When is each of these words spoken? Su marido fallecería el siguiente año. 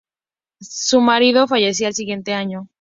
Su 0.63 0.99
marido 0.99 1.47
fallecería 1.47 1.89
el 1.89 1.93
siguiente 1.93 2.33
año. 2.33 2.67